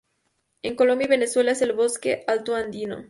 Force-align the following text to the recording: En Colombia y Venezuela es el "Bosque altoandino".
En 0.63 0.75
Colombia 0.75 1.05
y 1.05 1.09
Venezuela 1.09 1.51
es 1.51 1.61
el 1.61 1.73
"Bosque 1.73 2.23
altoandino". 2.25 2.97